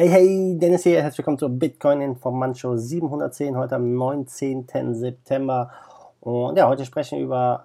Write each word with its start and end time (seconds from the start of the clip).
Hey, 0.00 0.08
hey, 0.08 0.56
Dennis 0.56 0.84
hier, 0.84 1.02
herzlich 1.02 1.18
willkommen 1.18 1.38
zur 1.38 1.48
Bitcoin 1.48 2.00
Informant 2.00 2.56
Show 2.56 2.76
710, 2.76 3.56
heute 3.56 3.74
am 3.74 3.96
19. 3.96 4.94
September. 4.94 5.72
Und 6.20 6.56
ja, 6.56 6.68
heute 6.68 6.84
sprechen 6.84 7.18
wir 7.18 7.24
über 7.24 7.64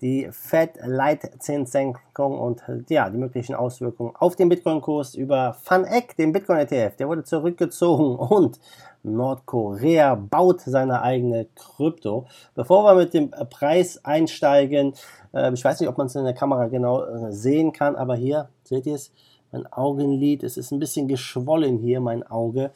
die 0.00 0.28
Fed-Leitzinssenkung 0.30 2.38
und 2.38 2.62
ja, 2.88 3.10
die 3.10 3.18
möglichen 3.18 3.56
Auswirkungen 3.56 4.14
auf 4.14 4.36
den 4.36 4.48
Bitcoin-Kurs 4.48 5.16
über 5.16 5.54
FunEck, 5.54 6.16
den 6.16 6.30
Bitcoin-ETF. 6.30 6.98
Der 6.98 7.08
wurde 7.08 7.24
zurückgezogen 7.24 8.14
und 8.14 8.60
Nordkorea 9.02 10.14
baut 10.14 10.60
seine 10.60 11.02
eigene 11.02 11.48
Krypto. 11.56 12.26
Bevor 12.54 12.84
wir 12.84 12.94
mit 12.94 13.12
dem 13.12 13.32
Preis 13.50 14.04
einsteigen, 14.04 14.94
äh, 15.34 15.52
ich 15.52 15.64
weiß 15.64 15.80
nicht, 15.80 15.88
ob 15.88 15.98
man 15.98 16.06
es 16.06 16.14
in 16.14 16.22
der 16.22 16.34
Kamera 16.34 16.68
genau 16.68 17.02
äh, 17.02 17.32
sehen 17.32 17.72
kann, 17.72 17.96
aber 17.96 18.14
hier 18.14 18.50
seht 18.62 18.86
ihr 18.86 18.94
es 18.94 19.10
mein 19.52 19.72
Augenlid. 19.72 20.42
Es 20.42 20.56
ist 20.56 20.72
ein 20.72 20.80
bisschen 20.80 21.06
geschwollen 21.08 21.78
hier, 21.78 22.00
mein 22.00 22.26
Auge. 22.26 22.72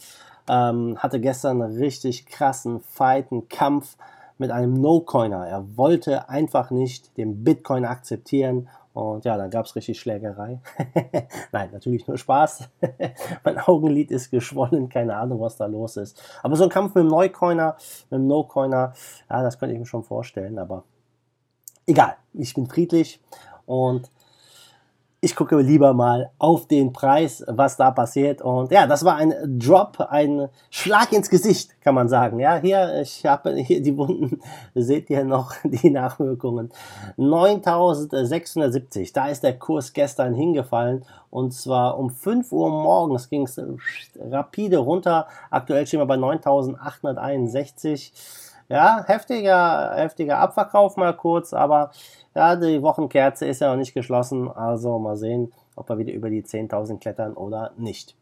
Ähm, 0.48 0.96
hatte 0.98 1.20
gestern 1.20 1.60
einen 1.60 1.76
richtig 1.76 2.26
krassen 2.26 2.80
Fight, 2.80 3.32
einen 3.32 3.48
Kampf 3.48 3.96
mit 4.38 4.50
einem 4.50 4.74
No-Coiner. 4.74 5.46
Er 5.46 5.76
wollte 5.76 6.28
einfach 6.28 6.70
nicht 6.70 7.16
den 7.16 7.42
Bitcoin 7.42 7.84
akzeptieren. 7.84 8.68
Und 8.92 9.24
ja, 9.24 9.36
dann 9.36 9.50
gab 9.50 9.66
es 9.66 9.76
richtig 9.76 10.00
Schlägerei. 10.00 10.60
Nein, 11.52 11.70
natürlich 11.72 12.06
nur 12.06 12.16
Spaß. 12.16 12.68
mein 13.44 13.58
Augenlid 13.58 14.10
ist 14.10 14.30
geschwollen, 14.30 14.88
keine 14.88 15.16
Ahnung, 15.16 15.40
was 15.40 15.56
da 15.56 15.66
los 15.66 15.96
ist. 15.96 16.22
Aber 16.42 16.56
so 16.56 16.64
ein 16.64 16.70
Kampf 16.70 16.94
mit 16.94 17.04
dem 17.04 17.08
Neucoiner, 17.08 17.76
mit 18.10 18.20
dem 18.20 18.26
No-Coiner, 18.26 18.94
ja, 19.28 19.42
das 19.42 19.58
könnte 19.58 19.74
ich 19.74 19.78
mir 19.80 19.86
schon 19.86 20.04
vorstellen. 20.04 20.58
Aber 20.58 20.84
egal, 21.86 22.16
ich 22.32 22.54
bin 22.54 22.66
friedlich 22.66 23.20
und 23.66 24.10
ich 25.26 25.34
gucke 25.34 25.58
lieber 25.58 25.92
mal 25.92 26.30
auf 26.38 26.68
den 26.68 26.92
Preis, 26.92 27.44
was 27.48 27.76
da 27.76 27.90
passiert. 27.90 28.42
Und 28.42 28.70
ja, 28.70 28.86
das 28.86 29.04
war 29.04 29.16
ein 29.16 29.34
Drop, 29.58 29.98
ein 30.08 30.48
Schlag 30.70 31.10
ins 31.10 31.28
Gesicht, 31.28 31.80
kann 31.80 31.96
man 31.96 32.08
sagen. 32.08 32.38
Ja, 32.38 32.58
hier, 32.58 33.00
ich 33.02 33.26
habe 33.26 33.56
hier 33.56 33.82
die 33.82 33.96
Wunden, 33.96 34.40
seht 34.76 35.10
ihr 35.10 35.24
noch 35.24 35.52
die 35.64 35.90
Nachwirkungen. 35.90 36.70
9670, 37.16 39.12
da 39.12 39.26
ist 39.26 39.42
der 39.42 39.58
Kurs 39.58 39.92
gestern 39.92 40.32
hingefallen. 40.32 41.04
Und 41.30 41.52
zwar 41.52 41.98
um 41.98 42.10
5 42.10 42.52
Uhr 42.52 42.70
morgens 42.70 43.28
ging 43.28 43.42
es 43.42 43.60
rapide 44.30 44.78
runter. 44.78 45.26
Aktuell 45.50 45.88
stehen 45.88 45.98
wir 45.98 46.06
bei 46.06 46.16
9861. 46.16 48.12
Ja, 48.68 49.04
heftiger, 49.06 49.94
heftiger 49.94 50.38
Abverkauf 50.38 50.96
mal 50.96 51.14
kurz, 51.16 51.52
aber 51.52 51.92
ja, 52.34 52.56
die 52.56 52.82
Wochenkerze 52.82 53.46
ist 53.46 53.60
ja 53.60 53.70
noch 53.70 53.76
nicht 53.76 53.94
geschlossen, 53.94 54.50
also 54.50 54.98
mal 54.98 55.16
sehen, 55.16 55.52
ob 55.76 55.88
wir 55.88 55.98
wieder 55.98 56.12
über 56.12 56.30
die 56.30 56.42
10.000 56.42 56.98
klettern 56.98 57.34
oder 57.34 57.72
nicht. 57.76 58.16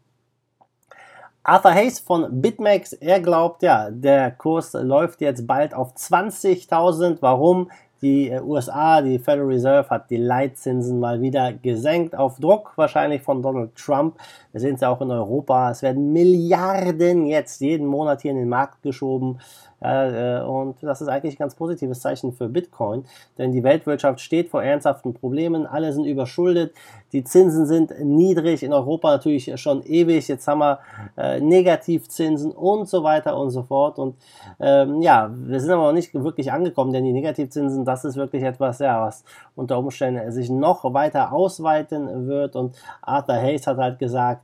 Arthur 1.47 1.73
Hayes 1.73 2.01
von 2.01 2.41
BitMEX, 2.41 2.95
er 2.95 3.21
glaubt, 3.21 3.63
ja, 3.63 3.91
der 3.91 4.31
Kurs 4.31 4.73
läuft 4.73 5.21
jetzt 5.21 5.47
bald 5.47 5.75
auf 5.75 5.95
20.000. 5.95 7.19
Warum? 7.21 7.71
Die 8.01 8.31
äh, 8.31 8.41
USA, 8.41 9.03
die 9.03 9.19
Federal 9.19 9.49
Reserve, 9.49 9.91
hat 9.91 10.11
die 10.11 10.17
Leitzinsen 10.17 11.01
mal 11.01 11.21
wieder 11.21 11.53
gesenkt 11.53 12.17
auf 12.17 12.39
Druck, 12.39 12.73
wahrscheinlich 12.77 13.23
von 13.23 13.43
Donald 13.43 13.77
Trump. 13.77 14.17
Wir 14.53 14.61
sehen 14.61 14.77
es 14.77 14.81
ja 14.81 14.89
auch 14.89 15.01
in 15.01 15.11
Europa. 15.11 15.71
Es 15.71 15.83
werden 15.83 16.13
Milliarden 16.13 17.27
jetzt 17.27 17.61
jeden 17.61 17.87
Monat 17.87 18.23
hier 18.23 18.31
in 18.31 18.39
den 18.39 18.49
Markt 18.49 18.83
geschoben. 18.83 19.39
Äh, 19.85 20.43
und 20.43 20.77
das 20.83 21.01
ist 21.01 21.09
eigentlich 21.09 21.35
ein 21.35 21.39
ganz 21.39 21.55
positives 21.55 22.01
Zeichen 22.01 22.33
für 22.33 22.49
Bitcoin, 22.49 23.05
denn 23.39 23.53
die 23.53 23.63
Weltwirtschaft 23.63 24.21
steht 24.21 24.49
vor 24.49 24.63
ernsthaften 24.63 25.15
Problemen. 25.15 25.67
Alle 25.67 25.93
sind 25.93 26.05
überschuldet. 26.05 26.73
Die 27.13 27.23
Zinsen 27.23 27.67
sind 27.67 27.93
niedrig. 28.01 28.63
In 28.63 28.73
Europa 28.73 29.11
natürlich 29.11 29.53
schon 29.61 29.83
ewig. 29.85 30.27
Jetzt 30.27 30.49
haben 30.49 30.61
wir 30.61 30.79
äh, 31.17 31.41
Negativzinsen 31.41 32.53
und 32.53 32.89
so 32.89 33.03
weiter 33.05 33.37
und 33.37 33.51
so 33.51 33.63
fort. 33.63 33.99
Und 33.99 34.17
ähm, 34.59 35.03
ja, 35.03 35.31
wir 35.33 35.61
sind 35.61 35.71
aber 35.71 35.87
noch 35.87 35.93
nicht 35.93 36.15
wirklich 36.15 36.51
angekommen, 36.51 36.93
denn 36.93 37.05
die 37.05 37.13
Negativzinsen, 37.13 37.85
das 37.85 38.05
ist 38.05 38.17
wirklich 38.17 38.43
etwas, 38.43 38.79
ja, 38.79 39.01
was 39.03 39.25
unter 39.55 39.79
Umständen 39.79 40.33
sich 40.33 40.51
noch 40.51 40.93
weiter 40.95 41.33
ausweiten 41.33 42.27
wird. 42.27 42.57
Und 42.57 42.75
Arthur 43.03 43.37
Hayes 43.37 43.67
hat 43.67 43.77
halt 43.77 43.99
gesagt, 43.99 44.43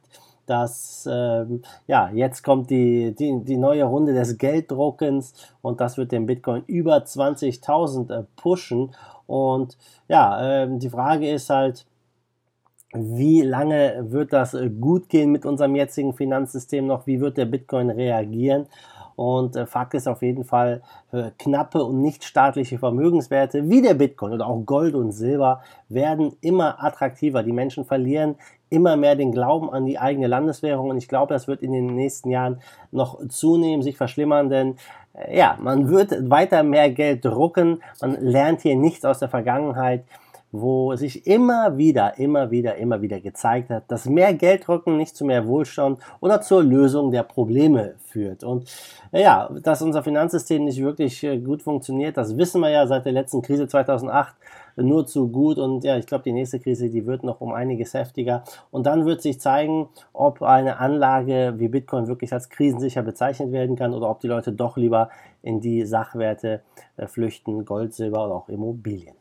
dass 0.51 1.09
ähm, 1.11 1.63
ja, 1.87 2.11
jetzt 2.13 2.43
kommt 2.43 2.71
die, 2.71 3.15
die, 3.15 3.39
die 3.45 3.57
neue 3.57 3.85
Runde 3.85 4.13
des 4.13 4.37
Gelddruckens 4.37 5.33
und 5.63 5.81
das 5.81 5.97
wird 5.97 6.11
den 6.11 6.27
Bitcoin 6.27 6.65
über 6.67 6.97
20.000 6.97 8.13
äh, 8.13 8.25
pushen. 8.35 8.91
Und 9.29 9.79
ja, 10.09 10.65
ähm, 10.65 10.81
die 10.81 10.91
Frage 10.91 11.31
ist 11.31 11.51
halt, 11.51 11.87
wie 12.93 13.43
lange 13.43 14.11
wird 14.11 14.33
das 14.33 14.55
äh, 14.55 14.69
gut 14.69 15.09
gehen 15.09 15.31
mit 15.31 15.47
unserem 15.47 15.77
jetzigen 15.77 16.15
Finanzsystem 16.15 16.85
noch? 16.85 17.07
Wie 17.07 17.21
wird 17.21 17.37
der 17.37 17.47
Bitcoin 17.47 17.89
reagieren? 17.89 18.67
Und 19.21 19.55
äh, 19.55 19.67
Fakt 19.67 19.93
ist 19.93 20.09
auf 20.09 20.23
jeden 20.23 20.45
Fall, 20.45 20.81
äh, 21.13 21.31
knappe 21.39 21.85
und 21.85 22.01
nicht 22.01 22.25
staatliche 22.25 22.79
Vermögenswerte 22.79 23.69
wie 23.69 23.83
der 23.83 23.93
Bitcoin 23.93 24.33
oder 24.33 24.47
auch 24.47 24.65
Gold 24.65 24.95
und 24.95 25.13
Silber 25.13 25.61
werden 25.91 26.33
immer 26.41 26.83
attraktiver. 26.83 27.43
Die 27.43 27.53
Menschen 27.53 27.85
verlieren 27.85 28.37
immer 28.71 28.97
mehr 28.97 29.17
den 29.17 29.31
Glauben 29.31 29.69
an 29.69 29.85
die 29.85 29.99
eigene 29.99 30.27
Landeswährung 30.27 30.89
und 30.89 30.97
ich 30.97 31.07
glaube, 31.07 31.35
das 31.35 31.49
wird 31.49 31.61
in 31.61 31.73
den 31.73 31.95
nächsten 31.95 32.31
Jahren 32.31 32.63
noch 32.93 33.21
zunehmend 33.29 33.85
sich 33.85 33.99
verschlimmern, 33.99 34.49
denn 34.49 34.77
äh, 35.13 35.37
ja, 35.37 35.59
man 35.61 35.91
wird 35.91 36.31
weiter 36.31 36.63
mehr 36.63 36.91
Geld 36.91 37.23
drucken, 37.23 37.83
man 38.01 38.13
lernt 38.23 38.63
hier 38.63 38.77
nichts 38.77 39.05
aus 39.05 39.19
der 39.19 39.29
Vergangenheit 39.29 40.03
wo 40.53 40.97
sich 40.97 41.27
immer 41.27 41.77
wieder, 41.77 42.19
immer 42.19 42.51
wieder, 42.51 42.77
immer 42.77 43.01
wieder 43.03 43.21
gezeigt 43.21 43.71
hat, 43.71 43.85
dass 43.89 44.07
mehr 44.07 44.35
Geldrücken 44.35 44.97
nicht 44.97 45.17
zu 45.17 45.25
mehr 45.25 45.47
Wohlstand 45.47 46.01
oder 46.21 46.41
zur 46.41 46.63
Lösung 46.63 47.11
der 47.11 47.23
Probleme 47.23 47.95
führt. 48.05 48.43
Und 48.43 48.69
äh, 49.13 49.23
ja, 49.23 49.49
dass 49.63 49.83
unser 49.83 50.03
Finanzsystem 50.03 50.65
nicht 50.65 50.81
wirklich 50.83 51.23
äh, 51.23 51.39
gut 51.39 51.63
funktioniert, 51.63 52.17
das 52.17 52.37
wissen 52.37 52.61
wir 52.61 52.71
ja 52.71 52.87
seit 52.87 53.05
der 53.05 53.13
letzten 53.13 53.43
Krise 53.43 53.69
2008 53.69 54.35
nur 54.77 55.07
zu 55.07 55.29
gut. 55.29 55.59
Und 55.59 55.85
ja, 55.85 55.97
ich 55.97 56.07
glaube, 56.07 56.25
die 56.25 56.33
nächste 56.33 56.59
Krise, 56.59 56.91
die 56.91 57.07
wird 57.07 57.23
noch 57.23 57.41
um 57.41 57.53
einiges 57.53 57.95
heftiger. 57.95 58.45
Und 58.71 58.87
dann 58.87 59.07
wird 59.07 59.23
sich 59.23 59.41
zeigen, 59.41 59.89
ob 60.13 60.43
eine 60.43 60.79
Anlage 60.79 61.55
wie 61.59 61.69
Bitcoin 61.69 62.09
wirklich 62.09 62.33
als 62.33 62.49
krisensicher 62.49 63.03
bezeichnet 63.03 63.53
werden 63.53 63.77
kann 63.77 63.95
oder 63.95 64.11
ob 64.11 64.21
die 64.21 64.29
Leute 64.29 64.53
doch 64.53 64.77
lieber 64.77 65.11
in 65.43 65.61
die 65.61 65.85
Sachwerte 65.85 66.63
äh, 66.97 67.07
flüchten, 67.07 67.65
Gold, 67.65 67.95
Silber 67.95 68.25
oder 68.27 68.35
auch 68.35 68.49
Immobilien. 68.49 69.20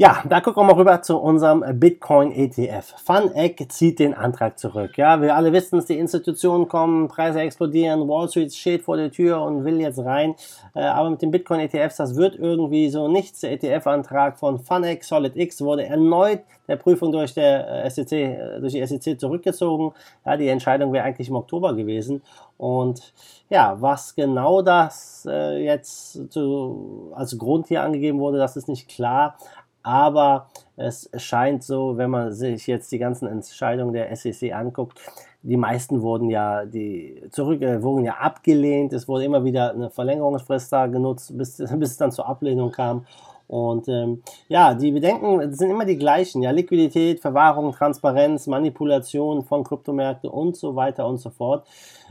Ja, 0.00 0.22
da 0.26 0.40
gucken 0.40 0.62
wir 0.62 0.64
mal 0.64 0.76
rüber 0.76 1.02
zu 1.02 1.18
unserem 1.18 1.62
Bitcoin 1.78 2.32
ETF. 2.32 2.94
FunEgg 3.04 3.70
zieht 3.70 3.98
den 3.98 4.14
Antrag 4.14 4.58
zurück. 4.58 4.96
Ja, 4.96 5.20
wir 5.20 5.36
alle 5.36 5.52
wissen 5.52 5.78
es, 5.78 5.84
die 5.84 5.98
Institutionen 5.98 6.68
kommen, 6.68 7.08
Preise 7.08 7.40
explodieren, 7.42 8.08
Wall 8.08 8.26
Street 8.30 8.54
steht 8.54 8.80
vor 8.80 8.96
der 8.96 9.10
Tür 9.10 9.42
und 9.42 9.66
will 9.66 9.78
jetzt 9.78 9.98
rein. 9.98 10.36
Äh, 10.74 10.84
aber 10.84 11.10
mit 11.10 11.20
den 11.20 11.30
Bitcoin 11.30 11.60
ETFs, 11.60 11.96
das 11.96 12.16
wird 12.16 12.34
irgendwie 12.34 12.88
so 12.88 13.08
nichts. 13.08 13.40
Der 13.40 13.52
ETF-Antrag 13.52 14.38
von 14.38 14.58
FunEgg 14.58 15.04
Solid 15.04 15.36
X 15.36 15.60
wurde 15.60 15.84
erneut 15.84 16.40
der 16.66 16.76
Prüfung 16.76 17.12
durch, 17.12 17.34
der 17.34 17.84
äh, 17.84 17.90
SEC, 17.90 18.12
äh, 18.12 18.60
durch 18.60 18.72
die 18.72 18.86
SEC 18.86 19.20
zurückgezogen. 19.20 19.92
Ja, 20.24 20.38
die 20.38 20.48
Entscheidung 20.48 20.94
wäre 20.94 21.04
eigentlich 21.04 21.28
im 21.28 21.36
Oktober 21.36 21.74
gewesen. 21.74 22.22
Und 22.56 23.12
ja, 23.50 23.76
was 23.80 24.14
genau 24.14 24.62
das 24.62 25.26
äh, 25.28 25.64
jetzt 25.64 26.30
zu, 26.30 27.10
als 27.14 27.36
Grund 27.36 27.68
hier 27.68 27.82
angegeben 27.82 28.18
wurde, 28.18 28.38
das 28.38 28.56
ist 28.56 28.68
nicht 28.68 28.88
klar 28.88 29.36
aber 29.82 30.48
es 30.76 31.10
scheint 31.16 31.62
so, 31.62 31.96
wenn 31.96 32.10
man 32.10 32.32
sich 32.32 32.66
jetzt 32.66 32.90
die 32.92 32.98
ganzen 32.98 33.28
Entscheidungen 33.28 33.92
der 33.92 34.14
SEC 34.14 34.52
anguckt, 34.52 35.00
die 35.42 35.56
meisten 35.56 36.02
wurden 36.02 36.28
ja 36.28 36.66
die 36.66 37.22
zurück 37.30 37.62
äh, 37.62 37.82
wurden 37.82 38.04
ja 38.04 38.14
abgelehnt. 38.14 38.92
Es 38.92 39.08
wurde 39.08 39.24
immer 39.24 39.44
wieder 39.44 39.72
eine 39.72 39.90
Verlängerungsfrist 39.90 40.72
da 40.72 40.86
genutzt, 40.86 41.36
bis, 41.36 41.56
bis 41.78 41.90
es 41.90 41.96
dann 41.96 42.12
zur 42.12 42.28
Ablehnung 42.28 42.72
kam. 42.72 43.06
Und 43.50 43.88
ähm, 43.88 44.22
ja, 44.46 44.74
die 44.74 44.92
Bedenken 44.92 45.52
sind 45.52 45.70
immer 45.70 45.84
die 45.84 45.98
gleichen. 45.98 46.40
Ja, 46.40 46.52
Liquidität, 46.52 47.18
Verwahrung, 47.18 47.72
Transparenz, 47.72 48.46
Manipulation 48.46 49.42
von 49.42 49.64
Kryptomärkten 49.64 50.30
und 50.30 50.56
so 50.56 50.76
weiter 50.76 51.04
und 51.04 51.18
so 51.18 51.30
fort. 51.30 51.66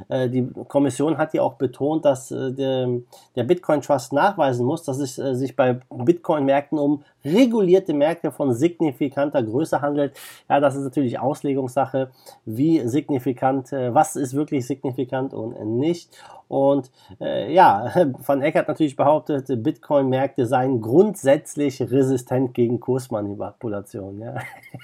Äh, 0.09 0.27
die 0.27 0.45
Kommission 0.67 1.17
hat 1.17 1.33
ja 1.33 1.41
auch 1.41 1.53
betont, 1.53 2.03
dass 2.03 2.29
äh, 2.31 2.51
der, 2.51 2.89
der 3.38 3.44
Bitcoin 3.45 3.79
Trust 3.79 4.11
nachweisen 4.11 4.65
muss, 4.65 4.83
dass 4.83 4.99
es 4.99 5.17
äh, 5.17 5.33
sich 5.33 5.55
bei 5.55 5.79
Bitcoin-Märkten 5.89 6.77
um 6.77 7.03
regulierte 7.25 7.94
Märkte 7.94 8.31
von 8.31 8.54
signifikanter 8.54 9.44
Größe 9.44 9.81
handelt. 9.81 10.13
Ja, 10.50 10.60
das 10.60 10.75
ist 10.75 10.83
natürlich 10.83 11.19
Auslegungssache, 11.19 12.12
wie 12.45 12.88
signifikant, 12.88 13.74
äh, 13.74 13.94
was 13.94 14.16
ist 14.16 14.33
wirklich 14.33 14.66
signifikant 14.66 15.33
und 15.33 15.77
nicht. 15.77 16.10
Und 16.50 16.92
äh, 17.21 17.54
ja, 17.54 17.92
Van 18.25 18.42
Eck 18.42 18.56
hat 18.56 18.68
natürlich 18.68 18.95
behauptet, 18.95 19.45
Bitcoin-Märkte 19.63 20.48
seien 20.48 20.81
grundsätzlich 20.81 21.80
resistent 21.80 22.54
gegen 22.56 22.80
Kursmanipulation. 22.80 24.19
Ja. 24.19 24.36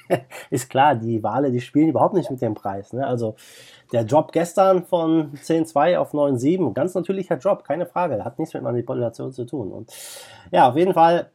Ist 0.52 0.70
klar, 0.70 0.96
die 0.96 1.24
Wale, 1.24 1.52
die 1.52 1.62
spielen 1.62 1.90
überhaupt 1.90 2.14
nicht 2.14 2.30
mit 2.30 2.42
dem 2.42 2.54
Preis. 2.54 2.94
Ne? 2.94 3.06
Also 3.06 3.36
der 3.92 4.04
Drop 4.04 4.32
gestern 4.32 4.84
von 4.84 5.34
10,2 5.34 5.98
auf 5.98 6.14
9,7, 6.14 6.74
ganz 6.74 6.94
natürlicher 6.94 7.38
Drop, 7.38 7.64
keine 7.64 7.88
Frage, 7.88 8.24
hat 8.24 8.38
nichts 8.38 8.54
mit 8.54 8.64
Manipulation 8.64 9.32
zu 9.32 9.46
tun. 9.46 9.72
Und 9.72 9.92
ja, 10.52 10.70
auf 10.70 10.76
jeden 10.76 10.94
Fall 10.94 11.32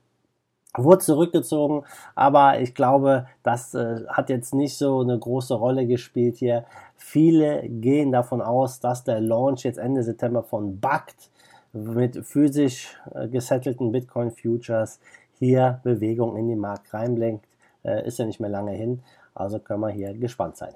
wurde 0.76 0.98
zurückgezogen, 0.98 1.84
aber 2.14 2.60
ich 2.60 2.74
glaube, 2.74 3.26
das 3.42 3.74
äh, 3.74 4.04
hat 4.08 4.30
jetzt 4.30 4.54
nicht 4.54 4.76
so 4.76 5.00
eine 5.00 5.18
große 5.18 5.54
Rolle 5.54 5.86
gespielt 5.86 6.36
hier. 6.36 6.64
Viele 6.96 7.68
gehen 7.68 8.12
davon 8.12 8.40
aus, 8.40 8.80
dass 8.80 9.04
der 9.04 9.20
Launch 9.20 9.64
jetzt 9.64 9.78
Ende 9.78 10.02
September 10.02 10.42
von 10.42 10.78
BACT 10.80 11.30
mit 11.72 12.24
physisch 12.24 12.96
äh, 13.14 13.28
gesettelten 13.28 13.92
Bitcoin 13.92 14.30
Futures 14.30 15.00
hier 15.38 15.80
Bewegung 15.82 16.36
in 16.36 16.48
den 16.48 16.58
Markt 16.58 16.92
reinblinkt. 16.94 17.46
Äh, 17.82 18.06
ist 18.06 18.18
ja 18.18 18.26
nicht 18.26 18.40
mehr 18.40 18.50
lange 18.50 18.72
hin, 18.72 19.02
also 19.34 19.58
können 19.58 19.80
wir 19.80 19.90
hier 19.90 20.14
gespannt 20.14 20.56
sein. 20.56 20.74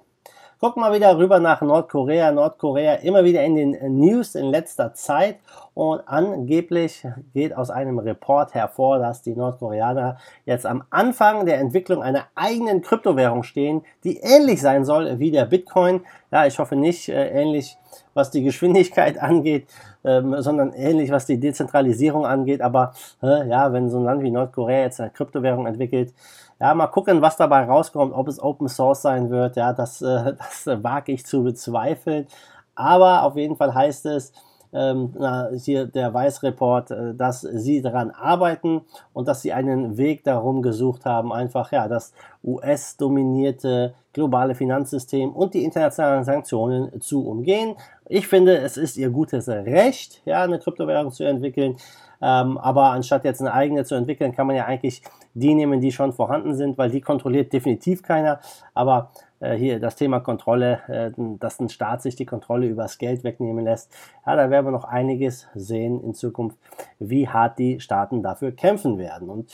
Gucken 0.65 0.83
wir 0.83 0.95
wieder 0.95 1.19
rüber 1.19 1.41
nach 1.41 1.61
Nordkorea. 1.61 2.33
Nordkorea 2.33 2.95
immer 2.95 3.23
wieder 3.23 3.45
in 3.45 3.55
den 3.55 3.99
News 3.99 4.35
in 4.35 4.47
letzter 4.47 4.95
Zeit 4.95 5.37
und 5.75 6.01
angeblich 6.09 7.07
geht 7.35 7.55
aus 7.55 7.69
einem 7.69 7.99
Report 7.99 8.55
hervor, 8.55 8.99
dass 8.99 9.21
die 9.21 9.37
Nordkoreaner 9.37 10.17
jetzt 10.47 10.65
am 10.65 10.85
Anfang 10.89 11.45
der 11.45 11.59
Entwicklung 11.59 12.03
einer 12.03 12.29
eigenen 12.35 12.81
Kryptowährung 12.81 13.43
stehen, 13.43 13.83
die 14.05 14.17
ähnlich 14.21 14.63
sein 14.63 14.87
soll 14.87 15.19
wie 15.19 15.31
der 15.31 15.45
Bitcoin. 15.45 16.01
Ja, 16.35 16.47
ich 16.47 16.59
hoffe 16.59 16.75
nicht 16.75 17.09
äh, 17.09 17.29
ähnlich, 17.29 17.79
was 18.13 18.33
die 18.33 18.43
Geschwindigkeit 18.43 19.19
angeht, 19.23 19.69
ähm, 20.05 20.35
sondern 20.43 20.73
ähnlich, 20.73 21.13
was 21.13 21.27
die 21.27 21.39
Dezentralisierung 21.39 22.27
angeht. 22.27 22.61
Aber 22.61 22.93
äh, 23.23 23.49
ja, 23.49 23.73
wenn 23.73 23.89
so 23.89 23.99
ein 23.99 24.05
Land 24.05 24.25
wie 24.25 24.33
Nordkorea 24.33 24.81
jetzt 24.81 25.01
eine 25.01 25.11
Kryptowährung 25.11 25.69
entwickelt, 25.69 26.13
ja, 26.59 26.75
mal 26.75 26.89
gucken, 26.89 27.23
was 27.23 27.37
dabei 27.37 27.63
rauskommt, 27.63 28.13
ob 28.13 28.27
es 28.27 28.43
Open 28.43 28.69
Source 28.69 29.03
sein 29.03 29.31
wird. 29.31 29.55
Ja, 29.55 29.73
das, 29.73 30.03
äh, 30.03 30.35
das 30.65 30.83
wage 30.83 31.13
ich 31.13 31.25
zu 31.25 31.45
bezweifeln. 31.45 32.27
Aber 32.75 33.23
auf 33.23 33.37
jeden 33.37 33.55
Fall 33.55 33.73
heißt 33.73 34.07
es, 34.07 34.33
ähm, 34.75 35.15
na, 35.19 35.51
hier 35.53 35.87
der 35.87 36.13
Weiß-Report, 36.13 36.91
äh, 36.91 37.15
dass 37.15 37.43
sie 37.43 37.81
daran 37.81 38.11
arbeiten 38.11 38.83
und 39.13 39.29
dass 39.29 39.43
sie 39.43 39.53
einen 39.53 39.97
Weg 39.97 40.25
darum 40.25 40.63
gesucht 40.63 41.05
haben, 41.05 41.33
einfach 41.33 41.73
ja 41.73 41.89
das 41.89 42.13
US-dominierte 42.43 43.95
globale 44.13 44.55
Finanzsystem 44.55 45.31
und 45.31 45.55
die 45.55 45.65
internationalen 45.65 46.25
Sanktionen 46.25 47.01
zu 47.01 47.27
umgehen. 47.27 47.77
Ich 48.09 48.29
finde, 48.29 48.59
es 48.59 48.77
ist 48.77 48.97
ihr 48.97 49.11
gutes 49.11 49.49
Recht, 49.49 50.23
ja, 50.25 50.43
eine 50.43 50.59
Kryptowährung 50.59 51.11
zu 51.11 51.25
entwickeln. 51.25 51.77
Ähm, 52.23 52.59
aber 52.59 52.91
anstatt 52.91 53.25
jetzt 53.25 53.41
eine 53.41 53.53
eigene 53.53 53.85
zu 53.85 53.95
entwickeln, 53.95 54.33
kann 54.33 54.47
man 54.47 54.57
ja 54.57 54.65
eigentlich 54.65 55.03
die 55.35 55.55
nehmen, 55.55 55.81
die 55.81 55.93
schon 55.93 56.13
vorhanden 56.13 56.55
sind, 56.55 56.79
weil 56.79 56.91
die 56.91 57.01
kontrolliert 57.01 57.53
definitiv 57.53 58.03
keiner. 58.03 58.41
Aber 58.73 59.11
hier 59.53 59.79
das 59.81 59.97
Thema 59.97 60.21
Kontrolle, 60.21 60.81
äh, 60.89 61.11
dass 61.39 61.61
ein 61.61 61.69
Staat 61.69 62.03
sich 62.03 62.17
die 62.17 62.27
Kontrolle 62.27 62.67
über 62.67 62.83
das 62.83 62.99
Geld 62.99 63.25
wegnehmen 63.25 63.65
lässt, 63.65 63.93
ja, 64.27 64.37
da 64.37 64.51
werden 64.51 64.67
wir 64.67 64.73
noch 64.73 64.85
einiges 64.85 65.47
sehen 65.55 66.03
in 66.03 66.15
Zukunft, 66.15 66.59
wie 66.99 67.29
hart 67.29 67.59
die 67.59 67.81
Staaten 67.81 68.23
dafür 68.23 68.53
kämpfen 68.53 68.99
werden. 68.99 69.29
Und 69.29 69.51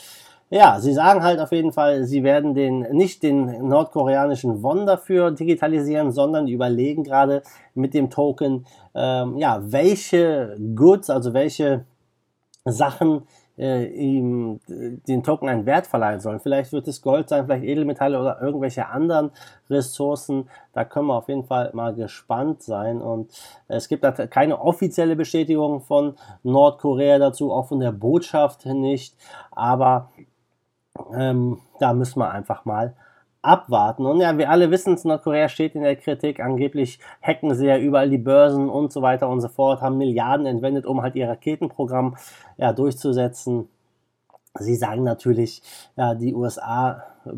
ja, 0.49 0.79
sie 0.81 0.93
sagen 0.93 1.23
halt 1.23 1.39
auf 1.39 1.53
jeden 1.53 1.71
Fall, 1.71 2.03
sie 2.03 2.23
werden 2.23 2.53
den, 2.53 2.81
nicht 2.91 3.23
den 3.23 3.67
nordkoreanischen 3.67 4.61
Won 4.61 4.85
dafür 4.85 5.31
digitalisieren, 5.31 6.11
sondern 6.11 6.47
überlegen 6.47 7.03
gerade 7.03 7.41
mit 7.73 7.93
dem 7.93 8.09
Token, 8.09 8.65
ähm, 8.93 9.37
ja, 9.37 9.61
welche 9.63 10.57
Goods, 10.75 11.09
also 11.09 11.33
welche 11.33 11.85
Sachen 12.65 13.23
äh, 13.57 13.85
ihm 13.85 14.59
den 14.67 15.23
Token 15.23 15.49
einen 15.49 15.65
Wert 15.65 15.87
verleihen 15.87 16.19
sollen. 16.19 16.39
Vielleicht 16.39 16.73
wird 16.73 16.87
es 16.87 17.01
Gold 17.01 17.29
sein, 17.29 17.45
vielleicht 17.45 17.63
Edelmetalle 17.63 18.19
oder 18.19 18.41
irgendwelche 18.41 18.87
anderen 18.87 19.31
Ressourcen. 19.69 20.49
Da 20.73 20.85
können 20.85 21.07
wir 21.07 21.15
auf 21.15 21.27
jeden 21.27 21.43
Fall 21.43 21.71
mal 21.73 21.93
gespannt 21.93 22.61
sein. 22.61 23.01
Und 23.01 23.31
es 23.67 23.87
gibt 23.87 24.05
keine 24.31 24.61
offizielle 24.61 25.15
Bestätigung 25.15 25.81
von 25.81 26.15
Nordkorea 26.43 27.19
dazu, 27.19 27.51
auch 27.51 27.67
von 27.67 27.79
der 27.79 27.91
Botschaft 27.91 28.65
nicht. 28.65 29.15
Aber 29.51 30.11
ähm, 31.13 31.59
da 31.79 31.93
müssen 31.93 32.19
wir 32.19 32.31
einfach 32.31 32.65
mal 32.65 32.95
abwarten. 33.41 34.05
Und 34.05 34.21
ja, 34.21 34.37
wir 34.37 34.49
alle 34.49 34.71
wissen 34.71 34.93
es, 34.93 35.03
Nordkorea 35.03 35.49
steht 35.49 35.75
in 35.75 35.81
der 35.81 35.95
Kritik. 35.95 36.39
Angeblich 36.39 36.99
hacken 37.21 37.55
sie 37.55 37.67
ja 37.67 37.77
überall 37.77 38.09
die 38.09 38.17
Börsen 38.17 38.69
und 38.69 38.91
so 38.91 39.01
weiter 39.01 39.29
und 39.29 39.41
so 39.41 39.47
fort, 39.47 39.81
haben 39.81 39.97
Milliarden 39.97 40.45
entwendet, 40.45 40.85
um 40.85 41.01
halt 41.01 41.15
ihr 41.15 41.27
Raketenprogramm 41.27 42.17
ja, 42.57 42.73
durchzusetzen. 42.73 43.67
Sie 44.59 44.75
sagen 44.75 45.03
natürlich, 45.03 45.63
ja, 45.95 46.13
die 46.13 46.35
USA 46.35 47.03
äh, 47.25 47.29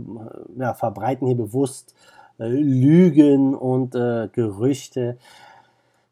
ja, 0.58 0.74
verbreiten 0.74 1.28
hier 1.28 1.38
bewusst 1.38 1.96
äh, 2.40 2.48
Lügen 2.48 3.56
und 3.56 3.96
äh, 3.96 4.30
Gerüchte. 4.32 5.18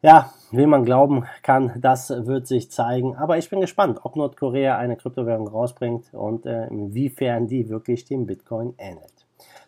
Ja, 0.00 0.32
wie 0.50 0.66
man 0.66 0.84
glauben 0.84 1.26
kann, 1.42 1.72
das 1.80 2.10
wird 2.10 2.46
sich 2.46 2.70
zeigen. 2.70 3.16
Aber 3.16 3.38
ich 3.38 3.50
bin 3.50 3.60
gespannt, 3.60 4.00
ob 4.02 4.16
Nordkorea 4.16 4.76
eine 4.76 4.96
Kryptowährung 4.96 5.48
rausbringt 5.48 6.12
und 6.12 6.46
äh, 6.46 6.66
inwiefern 6.68 7.46
die 7.46 7.68
wirklich 7.68 8.04
dem 8.04 8.26
Bitcoin 8.26 8.74
ähnelt. 8.78 9.21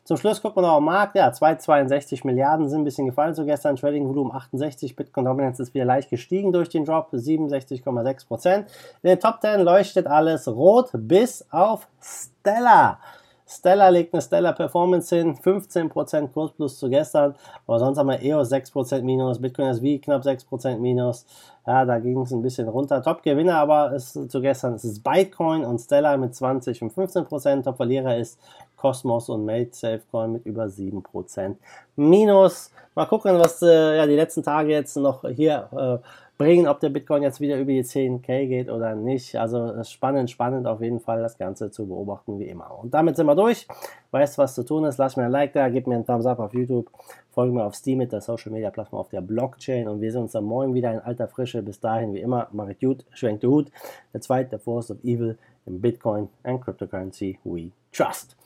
Zum 0.04 0.18
Schluss 0.18 0.42
gucken 0.42 0.62
wir 0.62 0.68
noch 0.68 0.76
am 0.76 0.84
Markt. 0.84 1.16
Ja, 1.16 1.32
262 1.32 2.24
Milliarden 2.24 2.68
sind 2.68 2.82
ein 2.82 2.84
bisschen 2.84 3.06
gefallen 3.06 3.34
zu 3.34 3.46
gestern. 3.46 3.76
Trading 3.76 4.06
Volumen 4.06 4.32
68. 4.32 4.96
Bitcoin 4.96 5.24
Dominance 5.24 5.62
ist 5.62 5.72
wieder 5.72 5.86
leicht 5.86 6.10
gestiegen 6.10 6.52
durch 6.52 6.68
den 6.68 6.84
Drop. 6.84 7.10
67,6 7.10 8.26
Prozent. 8.26 8.68
In 9.02 9.08
den 9.08 9.18
Top 9.18 9.40
10 9.40 9.62
leuchtet 9.62 10.06
alles 10.06 10.46
rot 10.46 10.90
bis 10.92 11.46
auf 11.50 11.88
Stellar. 12.02 12.98
Stellar 13.46 13.90
legt 13.90 14.14
eine 14.14 14.22
Stellar 14.22 14.52
Performance 14.54 15.14
hin, 15.14 15.36
15% 15.36 16.28
Kurs 16.28 16.52
plus 16.52 16.78
zu 16.78 16.88
gestern, 16.88 17.34
aber 17.66 17.78
sonst 17.78 17.98
haben 17.98 18.08
wir 18.08 18.22
EOS 18.22 18.50
6% 18.50 19.02
minus, 19.02 19.38
Bitcoin 19.38 19.68
SV 19.68 20.02
knapp 20.02 20.22
6% 20.22 20.78
minus, 20.78 21.26
ja, 21.66 21.84
da 21.84 21.98
ging 21.98 22.22
es 22.22 22.32
ein 22.32 22.40
bisschen 22.40 22.68
runter. 22.68 23.02
Top-Gewinner 23.02 23.56
aber 23.56 23.92
ist 23.92 24.30
zu 24.30 24.40
gestern, 24.40 24.74
es 24.74 24.84
ist 24.84 25.04
Bitcoin 25.04 25.64
und 25.64 25.78
Stellar 25.78 26.16
mit 26.16 26.34
20 26.34 26.80
und 26.82 26.92
15%, 26.94 27.64
Top-Verlierer 27.64 28.16
ist 28.16 28.40
Cosmos 28.84 29.30
und 29.30 29.46
Made 29.46 29.70
Safecoin 29.70 30.34
mit 30.34 30.44
über 30.44 30.64
7% 30.64 31.54
minus. 31.96 32.70
Mal 32.94 33.06
gucken, 33.06 33.38
was 33.38 33.62
äh, 33.62 33.96
ja, 33.96 34.06
die 34.06 34.14
letzten 34.14 34.42
Tage 34.42 34.72
jetzt 34.72 34.94
noch 34.98 35.26
hier 35.26 35.70
äh, 35.72 36.06
bringen, 36.36 36.68
ob 36.68 36.80
der 36.80 36.90
Bitcoin 36.90 37.22
jetzt 37.22 37.40
wieder 37.40 37.56
über 37.56 37.72
die 37.72 37.82
10k 37.82 38.46
geht 38.46 38.68
oder 38.68 38.94
nicht. 38.94 39.36
Also 39.36 39.82
spannend, 39.84 40.30
spannend 40.30 40.66
auf 40.66 40.82
jeden 40.82 41.00
Fall 41.00 41.22
das 41.22 41.38
Ganze 41.38 41.70
zu 41.70 41.86
beobachten 41.86 42.38
wie 42.38 42.44
immer. 42.44 42.78
Und 42.78 42.92
damit 42.92 43.16
sind 43.16 43.24
wir 43.24 43.34
durch. 43.34 43.66
Weißt, 44.10 44.36
was 44.36 44.54
zu 44.54 44.64
tun 44.64 44.84
ist, 44.84 44.98
lass 44.98 45.16
mir 45.16 45.24
ein 45.24 45.30
Like 45.30 45.54
da, 45.54 45.70
gib 45.70 45.86
mir 45.86 45.94
einen 45.94 46.04
Thumbs 46.04 46.26
up 46.26 46.38
auf 46.38 46.52
YouTube, 46.52 46.90
folge 47.30 47.54
mir 47.54 47.64
auf 47.64 47.74
Steam 47.74 47.96
mit 47.96 48.12
der 48.12 48.20
Social 48.20 48.52
Media 48.52 48.68
Plattform 48.68 49.00
auf 49.00 49.08
der 49.08 49.22
Blockchain 49.22 49.88
und 49.88 50.02
wir 50.02 50.12
sehen 50.12 50.24
uns 50.24 50.32
dann 50.32 50.44
morgen 50.44 50.74
wieder 50.74 50.92
in 50.92 51.00
alter 51.00 51.26
Frische. 51.26 51.62
Bis 51.62 51.80
dahin, 51.80 52.12
wie 52.12 52.20
immer, 52.20 52.48
macht 52.52 52.80
gut, 52.80 53.06
schwenkt 53.14 53.44
den 53.44 53.50
Hut. 53.50 53.68
Der 54.12 54.20
zweite, 54.20 54.58
Force 54.58 54.90
of 54.90 55.02
Evil 55.02 55.38
in 55.64 55.80
Bitcoin 55.80 56.28
and 56.42 56.60
Cryptocurrency 56.60 57.38
we 57.44 57.70
trust. 57.90 58.36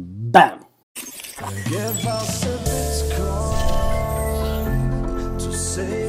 Bam! 0.00 0.60
Give 0.94 2.06
us 2.06 2.44
a 2.44 2.56
to 5.40 5.52
save 5.52 6.07